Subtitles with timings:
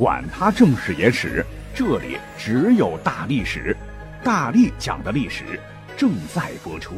[0.00, 1.44] 管他正史野史。
[1.74, 3.76] 这里只有大历史，
[4.24, 5.60] 大力讲的历史
[5.94, 6.94] 正在播出。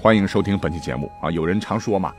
[0.00, 1.30] 欢迎收听本期节目啊！
[1.30, 2.10] 有人常说嘛，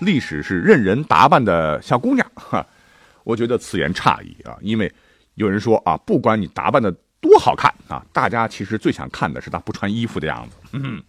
[0.00, 2.64] 历史是任人打扮的小姑娘，哈，
[3.24, 4.58] 我觉得此言差矣啊！
[4.60, 4.92] 因为
[5.36, 10.56] 有人说啊，不管你打扮的多好看啊，大家其实最想看的是她不穿衣服的样子。
[10.72, 11.02] 嗯，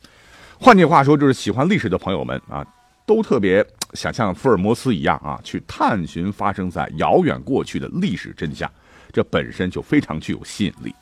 [0.58, 2.66] 换句话说，就是喜欢历史的朋友们啊，
[3.06, 8.72] 都特别想像福尔摩斯一样啊，去探寻发生在遥远过去的历史真相。
[9.12, 10.96] 这本身就非常具有吸引力，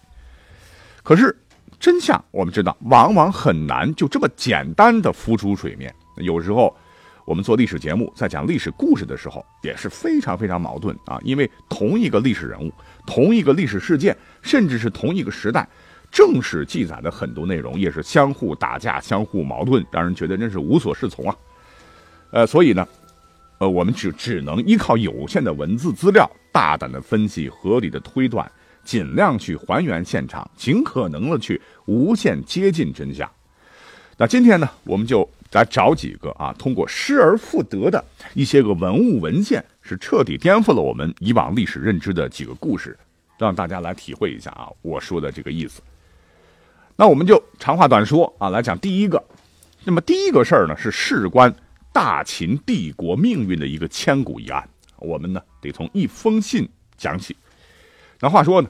[1.03, 1.37] 可是
[1.79, 5.93] 真相我们知道，往往很难就这么简单的浮出水面。
[6.17, 6.75] 有时候
[7.23, 11.19] 我们做历史节目，在讲历史故事的时候，也是非常非常矛盾啊！
[11.23, 12.73] 因为同一个历史人物、
[13.05, 15.69] 同一个历史事件，甚至是同一个时代，
[16.11, 21.35] 正史记载的很多内容也是相互打架、相互矛盾，让人觉得真是无所适从啊！
[22.31, 22.87] 呃，所以呢。
[23.59, 28.49] 呃，我们只只能依靠有限的文字资料，大胆的分析，合理的推断，
[28.85, 33.29] 尽量去还原现场，尽可能的去无限接近真相。
[34.15, 38.01] 那今天呢，我们就来找几个啊，通过失而复得的
[38.33, 42.97] 一些个文物文献，是彻底颠覆了我们以往历史认知的几个故事，
[43.37, 45.81] 让大家来体会一下啊，我说的这个意思。
[46.95, 49.21] 那我们就长话短说啊，来讲第一个。
[49.83, 51.53] 那么第一个事儿呢，是事关。
[51.91, 57.35] 大秦帝国命运的一个千古一案，我们呢得从一封信讲起。
[58.19, 58.69] 那话说呢，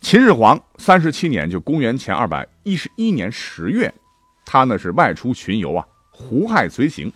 [0.00, 3.92] 秦始皇三十七年，就公元前二百一十一年十月，
[4.44, 7.12] 他呢是外出巡游啊，胡亥随行。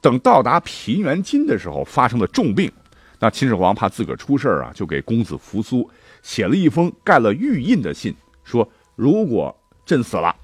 [0.00, 2.70] 等到达平原津的时候，发生了重病。
[3.18, 5.88] 那秦始皇怕自个儿出事啊，就给公子扶苏
[6.22, 9.56] 写了一封盖了玉印的信，说如果
[9.86, 10.34] 朕死了，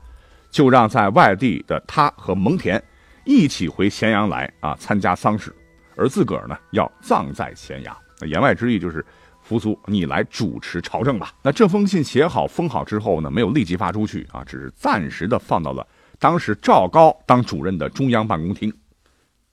[0.51, 2.81] 就让在外地的他和蒙恬。
[3.25, 5.55] 一起回咸阳来啊，参加丧事，
[5.97, 7.97] 而自个儿呢要葬在咸阳。
[8.21, 9.05] 那言外之意就是，
[9.43, 11.33] 扶苏你来主持朝政吧。
[11.43, 15.87] 那这封信写好封好之后呢，没有立即发出去啊，只是暂时的放到了
[16.19, 18.73] 当时赵高当主任的中央办公厅。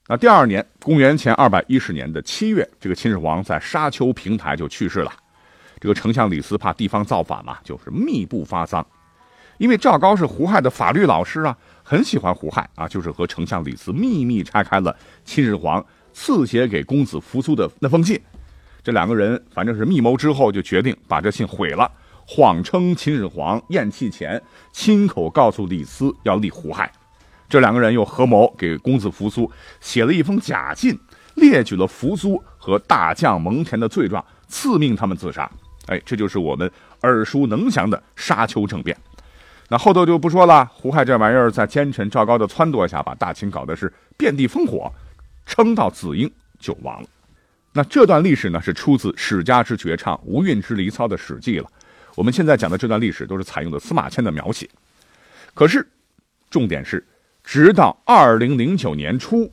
[0.06, 5.12] 那第二年，公元前二百一十年的七月，这个秦始皇在沙丘平台就去世了。
[5.80, 8.84] 这个丞相李斯怕地方造反嘛，就是密不发丧。
[9.58, 11.56] 因为赵高是胡亥的法律老师啊。
[11.88, 14.94] 很喜欢胡亥啊，就是和丞相李斯秘密拆开了
[15.24, 15.82] 秦始皇
[16.12, 18.20] 赐写给公子扶苏的那封信。
[18.84, 21.90] 这两个人反正是密谋之后，就决定把这信毁了，
[22.26, 24.38] 谎称秦始皇咽气前
[24.70, 26.92] 亲口告诉李斯要立胡亥。
[27.48, 29.50] 这两个人又合谋给公子扶苏
[29.80, 30.94] 写了一封假信，
[31.36, 35.50] 列举了扶苏和大将蒙恬的罪状，赐命他们自杀。
[35.86, 36.70] 哎，这就是我们
[37.00, 38.94] 耳熟能详的沙丘政变。
[39.68, 40.64] 那后头就不说了。
[40.72, 44.90] 胡亥这玩意儿在奸臣赵高的撺掇下，把大秦搞的是遍地烽火，
[45.44, 47.08] 撑到子婴就亡了。
[47.74, 51.70] 那这段历史呢，是出自史家之绝唱《无韵之离骚》的《史记》了。
[52.16, 54.68] 我们现在讲的这段历史都是采用的司马迁的描写。
[55.54, 55.86] 可是，
[56.50, 57.06] 重点是，
[57.44, 59.52] 直到二零零九年初，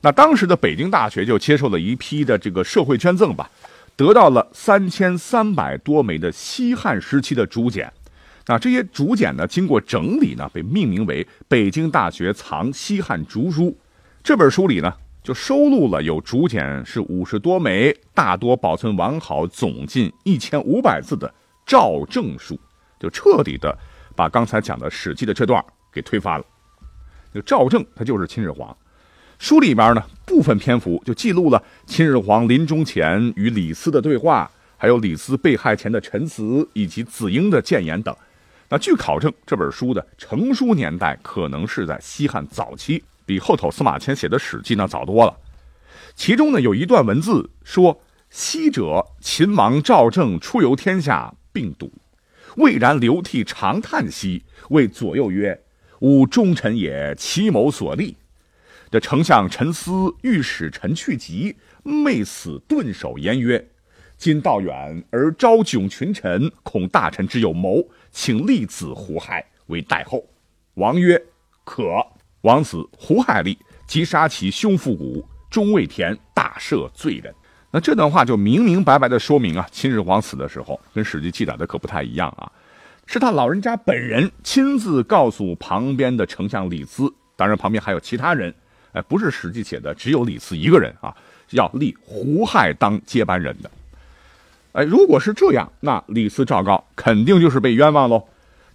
[0.00, 3.50] 那当时的北京大学就接受了一批的这个社会捐赠吧，
[3.96, 7.92] 得到了三千三百多枚的西汉时期的竹简。
[8.50, 13.64] 那这些竹简呢，经过整理呢，被命名为《北京大学藏西汉竹书》。
[14.22, 14.90] 这本书里呢，
[15.22, 21.32] 就收录了有竹简是五十多枚，大多保存完好，总近一千五百字的
[21.66, 22.58] 赵正书，
[22.98, 23.76] 就彻底的
[24.16, 26.44] 把刚才讲的《史记》的这段给推翻了。
[27.34, 28.74] 就赵正，他就是秦始皇。
[29.38, 38.16] 书里边呢，部分篇幅就记录了秦始皇临终前与李斯的对话，还有李斯被害前的陈词，以及子婴的谏言等。
[38.70, 45.34] 那据考证，这本书的成书年代可能是在西汉早期，比后头司马迁写的《史记》呢早多了。
[46.14, 47.98] 其中呢有一段文字说
[48.28, 51.90] ：“昔者秦王赵正出游天下，病笃，
[52.56, 55.62] 未然流涕长叹息，谓左右曰
[56.00, 58.18] ：‘吾忠臣也，其谋所立。’
[58.92, 63.66] 这丞相陈思欲使臣去疾，昧死顿首，言曰
[64.18, 67.88] ：‘今道远而招窘群臣，恐大臣之有谋。’”
[68.20, 70.26] 请立子胡亥为代后，
[70.74, 71.22] 王曰
[71.62, 72.04] ：“可。”
[72.42, 73.56] 王子胡亥立，
[73.86, 77.32] 即杀其兄父骨，终未田，大赦罪人。
[77.70, 82.50] 那这段话就明明白白的说明啊，秦始皇死的时候跟史记记载的可不太一样啊。
[83.06, 88.52] 是他老人家本人亲自告诉旁边的丞相李斯，当然旁边还有其他人，
[88.90, 91.16] 哎，不是《史记》写的，只有李斯一个人啊，
[91.50, 93.70] 要立胡亥当接班人的。
[94.72, 98.22] 哎，如果是这样，那李斯赵高肯定就是被冤枉喽。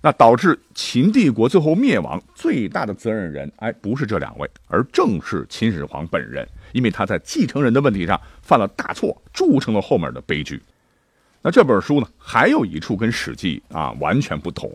[0.05, 10.61] 那导致秦帝国最后灭亡最大的责任人，哎，不是这两位，而正是秦始皇本人，因为他在继承人的问题上犯了大错，铸成了后面的悲剧。
[11.41, 14.69] 那这本书呢，还有一处跟《史记》啊完全不同。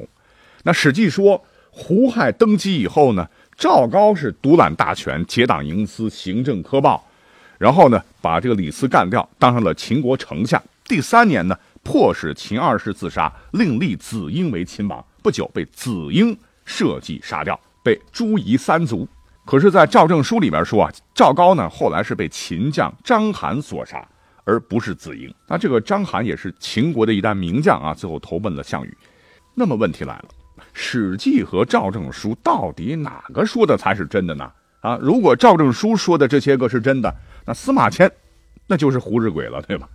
[0.63, 7.07] 那《史记》说，胡亥登基以后呢，赵高是独揽大权，结党营私，行政苛暴，
[7.59, 10.63] 然后呢，把这个李斯干掉，当上了秦国丞相。
[10.89, 15.05] 第三年呢，迫使秦二世自杀，另立子婴为秦王。
[15.23, 19.07] 不久被子婴设计杀掉，被诛夷三族。
[19.45, 24.07] 可是，在赵正书里面说啊，赵高呢后来是被秦将章邯所杀，
[24.45, 25.33] 而不是子婴。
[25.47, 28.97] 那这个章邯也是秦国的一代名将啊，最后投奔了项羽。
[29.55, 30.25] 那么问题来了，
[30.73, 34.51] 《史记》和赵正书到底哪个说的才是真的呢？
[34.81, 37.15] 啊，如果赵正书说的这些个是真的，
[37.45, 38.11] 那司马迁
[38.67, 39.87] 那就是胡日鬼了，对吧？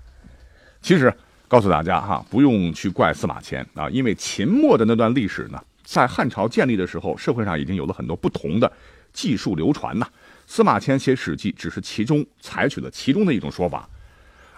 [0.83, 1.12] 其实。
[1.45, 8.71] 告诉大家哈，不用去怪司马迁啊，因为秦末的那段历史呢，在汉朝建立的时候，社会上已经有了很多不同的
[9.12, 10.07] 技术流传呐。
[10.47, 13.88] 司马迁写《史记》只是其中采取了其中的一种说法，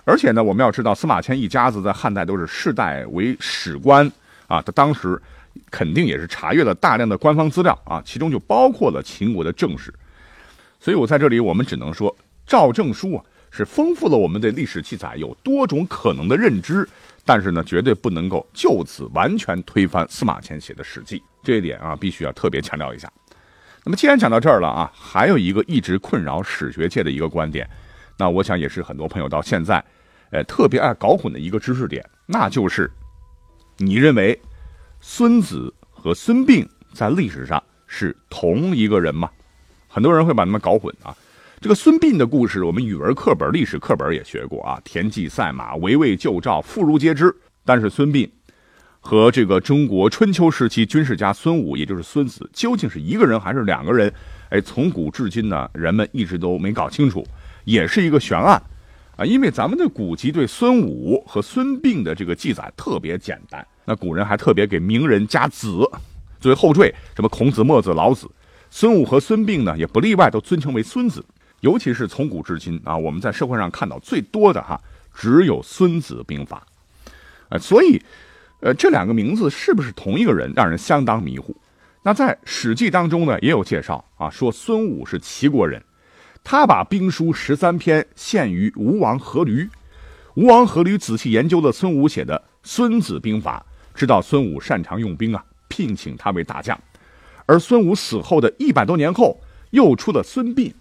[0.06, 4.10] 而且呢，我们要知道司马迁一家子在汉代都是世代为史官
[4.48, 5.22] 啊，他当时
[5.70, 9.94] 肯定也是查阅了大量的官方资料啊，其中就包括了秦国的正史。
[10.80, 12.16] 所以我在这里，我们只能说
[12.48, 13.26] 赵正书啊。
[13.56, 16.86] 是丰富了我们对历史记载有多种可能的认知，
[17.24, 23.10] 但是呢，绝对不能够就此完全推翻司马迁写的《史记》这一点啊，必须要特别强调一下。
[23.86, 27.66] 那么，既然讲到这儿了啊，还有一个一直困扰史学界的一个观点，
[28.18, 29.82] 那我想也是很多朋友到现在，
[30.32, 32.92] 呃，特别爱搞混的一个知识点，那就是
[33.78, 34.38] 你认为
[35.00, 39.30] 孙子和孙膑在历史上是同一个人吗？
[39.88, 41.16] 很多人会把他们搞混啊。
[41.66, 47.36] 这个孙膑的故事，我们语文课本、历史课本也学过啊，田忌赛马、围魏救赵，妇孺皆知。
[47.66, 48.30] 但是孙膑
[49.00, 54.14] 和这个中国春秋时期军事家孙武，也就是孙子，究竟是一个人还是两个人？
[54.50, 57.26] 哎，从古至今呢，人们一直都没搞清楚，
[57.64, 58.62] 也是一个悬案
[59.18, 59.26] 啊。
[59.26, 65.72] 因为咱们的古籍对孙武和孙膑的这个记载特别简单，那古人还特别给名人加子
[66.40, 68.30] 作为后缀，什么孔子、墨子、老子。
[68.70, 71.26] 孙武和孙膑呢，也不例外，都尊称为孙子。
[71.62, 74.80] 尤其是从古至今啊，我们在社会上看到最多的哈，
[75.14, 76.62] 只有《孙子兵法》，
[77.50, 78.02] 呃，所以，
[78.60, 81.56] 呃，这两个名字是不是同一个人，让人相当迷糊。
[82.04, 85.84] 那在《史记》当中呢，也有介绍啊，说孙武是齐国人，
[86.44, 89.68] 他把兵书十三篇献于吴王阖闾，
[90.36, 93.66] 吴王阖闾仔细研究了孙武写的《孙子兵法》，
[93.98, 96.80] 知道孙武擅长用兵啊，聘请他为大将。
[97.48, 99.40] 而孙武死后的一百多年后，
[99.72, 100.72] 又出了孙膑。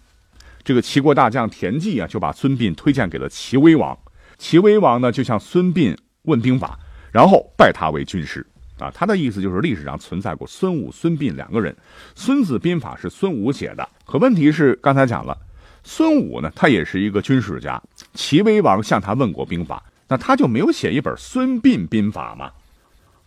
[0.65, 3.97] 这个齐国大将田忌啊，就把孙膑推荐给了齐威王。
[4.37, 6.77] 齐威王呢，就向孙膑问兵法，
[7.11, 8.45] 然后拜他为军师。
[8.79, 11.73] 啊，他的意思就是历史上存在过孙武、孙膑两个人。
[12.13, 15.37] 孙子兵法是孙武写的，可问题是刚才讲了，
[15.83, 17.81] 孙武呢，他也是一个军事家。
[18.13, 22.51] 齐威王向他问过兵法，那他就没有写一本孙膑兵法吗？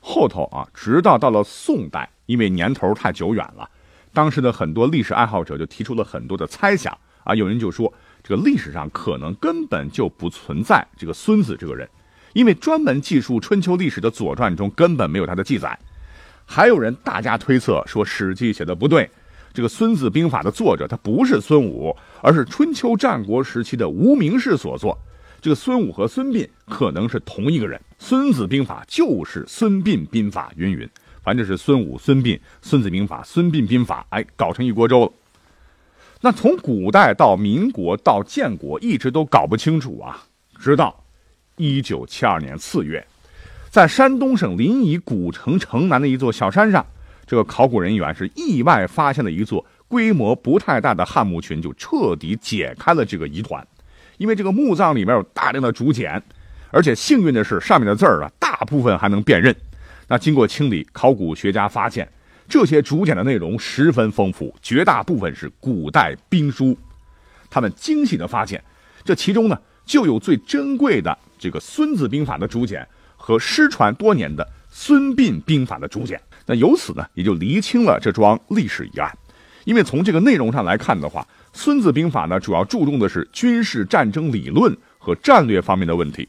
[0.00, 3.71] 后头啊，直到到了宋代，因为年头太久远了，
[4.12, 6.95] 当时的很多历史爱好者就提出了很多的猜想。
[7.28, 7.92] 啊，有人就说
[8.23, 11.87] 这个历史上可能根本就不存在这个孙子这个人，
[12.32, 15.78] 因为专门记述春秋历史的《左传》中根本没有他的记载。
[16.47, 19.11] 还有人大家推测说，《史记》写的不对，
[19.52, 24.99] 这个《孙子兵法》的作者他不是孙武，而是春秋战国时期的无名氏所作。
[25.42, 30.88] 这个孙武和孙膑可能是同一个人，《孙子兵法》就是孙膑兵法，云云，
[31.23, 35.12] 反正是孙武、孙膑，《孙子兵法》、孙膑兵法，哎，搞成一锅粥了。
[36.21, 40.25] 那从古代到民国到建国，一直都搞不清楚啊。
[40.59, 41.05] 直到
[41.57, 43.07] 一九七二年四月，
[43.71, 46.85] 在山东省临沂古城城南的一座小山上，
[47.25, 53.65] 这个考古人员是意外发现了一座规模不太大的汉墓群，就彻底解开了这个疑团。
[54.17, 56.21] 因为这个墓葬里面有大量的竹简，
[56.73, 59.55] 而且幸运的是，上面的字儿啊，大部分还能辨认。
[60.09, 62.09] 那经过清理，考古学家发现。
[62.49, 66.76] 这些竹简的内容十分丰富，绝大部分是古代兵书。
[67.50, 68.62] 他们惊喜地发现，
[69.05, 72.87] 这其中呢就有最珍贵的这个《孙子兵法》的竹简
[73.17, 76.21] 和失传多年的《孙膑兵法》的竹简。
[76.47, 79.14] 那由此呢，也就厘清了这桩历史疑案。
[79.64, 81.21] 因为从这个内容上来看的话，
[81.52, 86.26] 《孙子兵法》呢主要注重的是军事战争理论和战略方面的问题，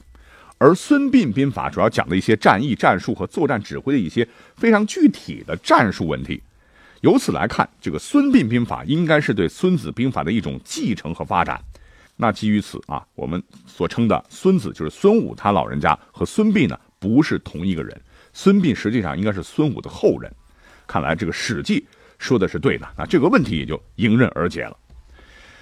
[0.60, 6.44] 而孙膑兵法主要讲的一些战役、战术和作战指挥的一些非常具体的战术问题。
[7.02, 11.60] 由此来看，这个孙膑兵法应该是对孙子兵法的一种继承和发展。
[12.18, 18.02] 那基于此啊，我们所称的孙子就是孙武他老人家和孙膑呢不是同一个人，
[18.34, 20.30] 孙膑实际上应该是孙武的后人。
[20.86, 21.80] 看来这个《史记》
[22.18, 24.76] 说的是对的，那这个问题也就迎刃而解了。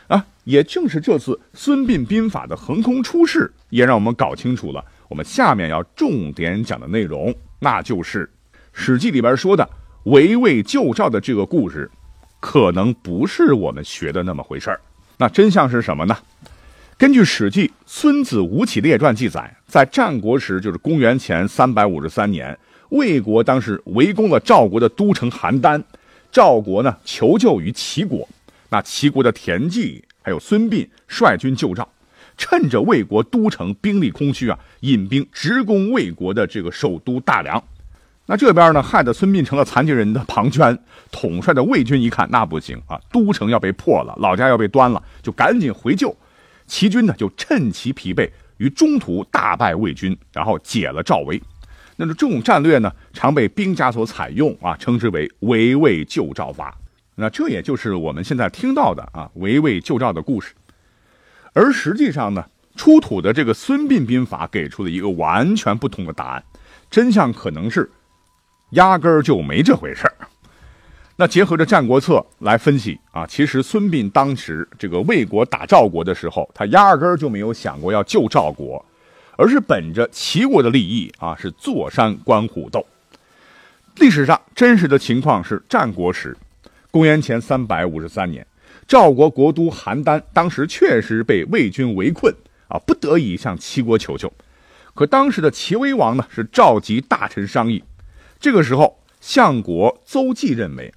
[0.07, 8.25] 啊，也正是这次孙膑兵法的横空出世，也让我们搞清楚了我们下面要重点讲的内容，那就是
[8.71, 9.67] 《史记》里边说的
[10.03, 11.89] 围魏救赵的这个故事，
[12.39, 14.79] 可能不是我们学的那么回事儿。
[15.17, 16.17] 那真相是什么呢？
[16.97, 22.57] 根据《史记·孙子吴起列传》记载，在战国时，就是公元前三百五十三年，
[22.89, 25.83] 魏国当时围攻了赵国的都城邯郸，
[26.31, 28.27] 赵国呢求救于齐国。
[28.69, 31.87] 那齐国的田忌还有孙膑率军救赵，
[32.37, 37.63] 趁着魏国都城兵力空虚啊，引兵直攻魏国的这个首都大梁。
[38.29, 40.77] 那这边呢，害得孙膑成了残疾人的庞涓。
[41.11, 46.13] 统帅的魏军一看，那不行啊，都城要被破了，老家要被端了，就赶紧回救。
[46.65, 51.41] 齐军呢，就趁其疲惫于中途大败魏军，然后解了赵围。
[51.95, 56.77] 那么这种战略呢，常被兵家所采用啊，称之为围魏救赵法。
[57.19, 60.53] 那这也就是我们现在听到的啊，围魏救赵的故事。
[61.53, 62.45] 而实际上呢，
[62.75, 66.43] 出土的这个孙膑兵法给出了一个完全不同的答案，
[66.91, 67.89] 真相可能是
[68.71, 70.13] 压根儿就没这回事儿。
[71.15, 78.85] 那结合着《战国策》来分析啊，其实孙膑当时这个魏国打赵国的时候，他压根儿就没有想过要救赵国，
[79.35, 82.85] 而是本着齐国的利益啊，是坐山观虎斗。
[83.95, 86.37] 历史上真实的情况是，战国时，
[86.91, 88.45] 公元前三百五十三年，
[88.87, 92.33] 赵国国都邯郸当时确实被魏军围困
[92.67, 94.31] 啊，不得已向齐国求救。
[94.93, 97.83] 可当时的齐威王呢，是召集大臣商议，
[98.39, 100.93] 这个时候相国邹忌认为。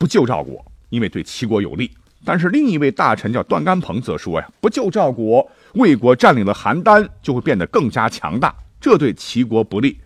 [0.00, 1.90] 不救赵国，因为对齐国有利。
[2.24, 9.98] 但是另一位大臣叫段干鹏则说呀，不救赵国，魏国占领了邯郸就会变得更加强大，这对齐国不利。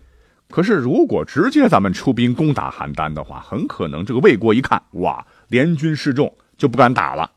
[0.53, 7.31] 可是如果直接咱们出兵攻打邯郸的话，很可能这个魏国一看，哇，联军失众，就不敢打了。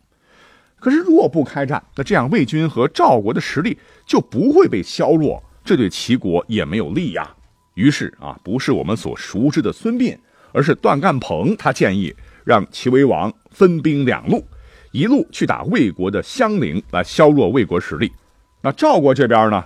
[0.79, 7.27] 可是若不开战，那这样魏军和赵国的实力就不会被削弱，这对齐国也没有利呀。
[7.73, 10.15] 于是啊，不是我们所熟知的孙膑，
[10.53, 12.15] 而是段干鹏，他建议。
[12.45, 14.47] 让齐威王分兵两路，
[14.93, 18.13] 一路去打魏国的襄陵，来削弱魏国实力。
[18.61, 19.65] 那赵国这边呢，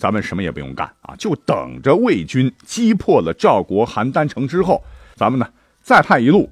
[0.00, 4.82] 咱们什么也不用干啊，就等着魏军击破了赵国邯郸城之后，
[5.14, 5.46] 咱们呢
[5.82, 6.48] 再派一路，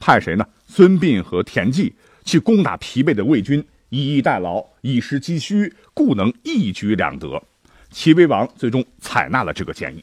[0.00, 0.46] 派谁呢？
[0.66, 7.42] 孙膑和田忌去攻打疲惫的魏军，以逸待劳，以实击虚，故能一举两得。
[7.90, 10.02] 齐威王最终采纳了这个建议。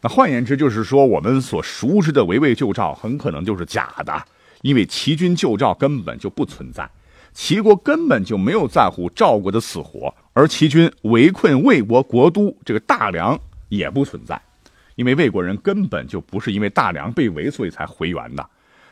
[0.00, 4.24] 那换言之，就是说我们所熟知的围魏救赵，很可能就是假的。
[4.62, 6.88] 因为齐军救赵根本就不存在，
[7.34, 13.38] 齐国根本就没有在乎赵国的死活，而齐军围困魏国国都这个大梁
[13.68, 14.38] 也不存在，
[14.96, 18.46] 因为魏国人根本就不是因为大梁被围所以才回援的，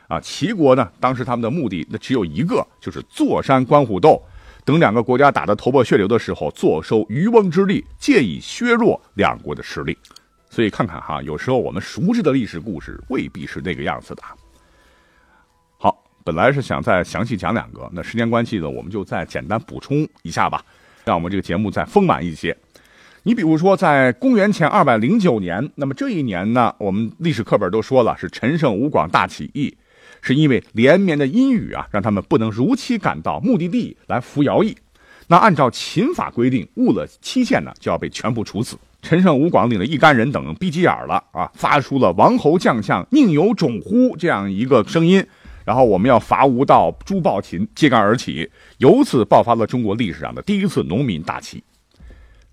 [0.09, 4.23] 啊，齐国呢当时他们的目的那只有一个，就是坐山观虎斗，
[4.65, 9.99] 等两个国家打得头破血流的时候，坐收渔翁之利，借以削弱两国的实力。
[10.49, 14.23] 所以看看哈，有时候我们熟知的历史故事未必是那个样子的。
[15.79, 20.65] 好本来是想再详细讲两个，那时间关系呢，我们就再简单补充一下吧，
[21.05, 22.57] 让我们这个节目再丰满一些。
[23.25, 29.77] 你比如说，在公元前二百零九年，那么这一年呢，我们历史课本都说了是陈胜吴广大起义，
[30.21, 34.77] 是因为连绵的阴雨啊，让他们不能如期赶到目的地来服徭役。
[35.29, 38.77] 那按照秦法规定，误了期限呢，就要被全部处死。
[39.03, 45.25] 陈胜吴广领了一干人等逼急眼了啊，发出了“王侯将相宁有种乎”这样一个声音。
[45.64, 51.62] 然后我们要伐吴道、诛暴秦，揭竿而起，由此爆发了中国历史上的第一次农民大起。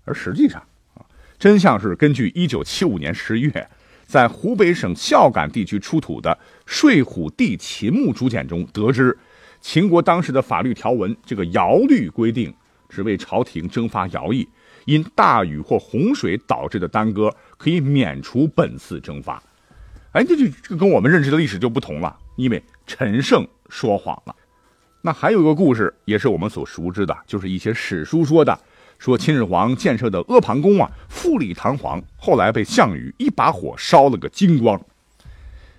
[0.04, 0.62] 而实际上
[0.94, 1.04] 啊，
[1.38, 3.68] 真相是根据1975年10月
[4.06, 6.30] 在湖北省孝感地区出土的
[6.66, 9.16] 《睡虎地秦墓竹简》中得知，
[9.60, 12.52] 秦国当时的法律条文这个徭律规定，
[12.88, 14.48] 只为朝廷征发徭役，
[14.86, 19.40] 因大雨或洪水导致的耽搁，可以免除本次征发。
[20.12, 22.60] 哎，这就这跟我们认知的历史就不同了，因为
[22.90, 24.34] 陈胜说谎了。
[25.02, 28.58] 那还有一个故事，也是我们所熟知的，就是一些史书说的，
[28.98, 34.80] 说秦始皇建设的阿房宫啊，富丽堂皇，后来被项羽一把火烧了个精光。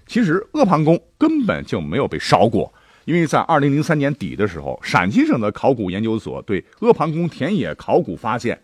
[0.07, 8.57] 其实阿房宫根本就没有被烧过，因为在二零零三年底的时候，陕西省的考古研究所对阿房宫田野考古发现，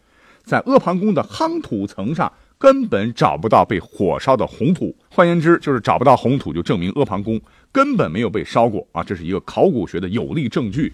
[0.46, 4.96] 在阿房宫的夯土层上根本找不到被火烧的红土。
[5.12, 7.40] 换言之，就是找不到红土，就证明阿房宫
[7.72, 9.04] 根本没有被烧过啊！
[9.04, 10.94] 这是一个考古学的有力证据。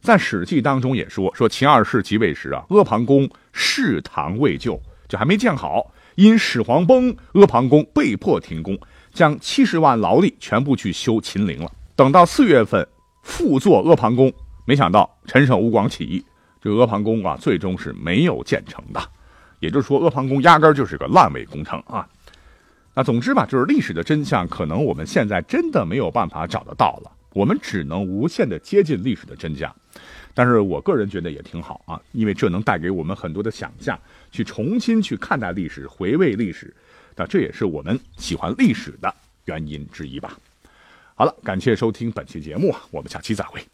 [0.00, 5.92] 在《史记》当中也说，说秦二世即位时啊，阿房宫室堂未就，就还没建好。
[6.14, 8.78] 因始皇崩，阿房宫被迫停工，
[9.12, 11.70] 将七十万劳力全部去修秦陵了。
[11.94, 12.86] 等到四月份
[13.22, 14.32] 复作阿房宫，
[14.64, 16.24] 没想到陈胜吴广起义。
[16.60, 19.00] 这阿房宫啊，最终是没有建成的，
[19.60, 22.08] 也就是说，阿房宫压根就是个烂尾工程啊。
[22.98, 29.72] 那总之吧，就是历史的真相，可能我们现在真的没有办法找得到了，我们只能无限的接近历史的真相。
[30.34, 33.96] 但是我个人觉得也挺好啊，因为这能带给我们很多的想象，
[34.32, 36.74] 去重新去看待历史，回味历史。
[37.14, 39.14] 那这也是我们喜欢历史的
[39.44, 40.36] 原因之一吧。
[41.14, 43.64] 好了，感谢收听本期节目，我们下期再会。